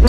Мы 0.00 0.08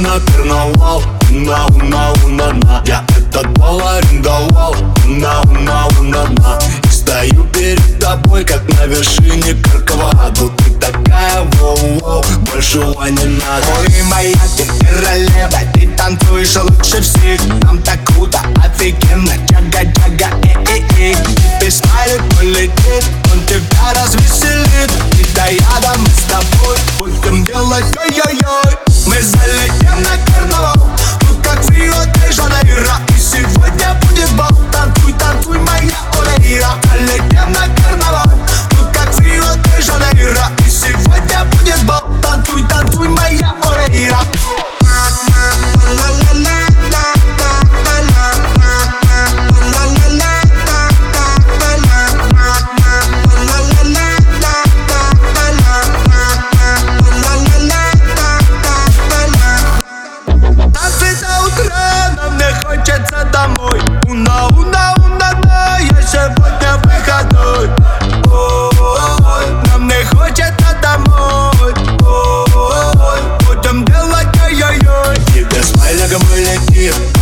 на 0.00 0.18
карнавал. 0.20 1.02
Уна, 1.30 1.66
уна, 1.66 2.12
уна, 2.24 2.52
на 2.52 2.82
Я 2.86 3.04
этот 3.16 3.46
бал 3.58 3.80
арендовал 3.86 4.74
Уна, 5.06 5.40
уна, 5.42 5.86
уна, 6.00 6.24
на 6.24 6.58
И 6.84 6.88
стою 6.88 7.44
перед 7.52 8.00
тобой, 8.00 8.44
как 8.44 8.62
на 8.74 8.86
вершине 8.86 9.54
Карковаду 9.62 10.50
Ты 10.58 10.70
такая, 10.80 11.42
воу-воу, 11.52 12.24
большего 12.50 13.04
не 13.04 13.24
надо. 13.24 13.66
Ой, 13.78 14.02
моя 14.10 14.34
ты 14.56 14.64
королева 14.80 15.60
Ты 15.74 15.88
танцуешь 15.96 16.56
лучше 16.56 17.00
всех. 17.00 17.40
Нам 17.62 17.80
так 17.82 18.04
круто, 18.06 18.40
офигенно 18.64 19.32
Джага-джага, 19.46 20.30
э-э-э. 20.42 21.14
Ты 21.60 21.70
смайлик 21.70 22.22
полетит 22.36 23.04
Он 23.32 23.40
тебя 23.46 23.94
развеселит. 23.94 24.90
И 25.20 25.24
до 25.34 25.48
яда 25.52 25.94
мы 25.96 26.08
с 26.08 26.22
тобой 26.22 26.76
Будем 26.98 27.44
делать 27.44 27.84
ой-ой-ой 27.96 28.79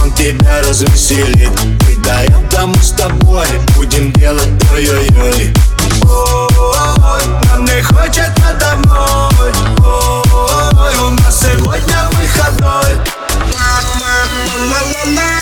он 0.03 0.13
тебя 0.13 0.61
развеселит 0.63 1.51
Когда 1.87 2.23
я 2.23 2.39
там 2.51 2.75
с 2.83 2.93
тобой, 2.93 3.47
будем 3.77 4.13
делать 4.13 4.49
ой-ой-ой 4.73 5.53
Ой, 6.05 7.23
нам 7.51 7.65
не 7.65 7.83
хочется 7.83 8.55
домой 8.61 9.53
Ой, 9.81 10.97
у 10.99 11.11
нас 11.11 11.41
сегодня 11.41 12.09
выходной 12.13 12.97
Мы 14.57 15.15
на 15.15 15.39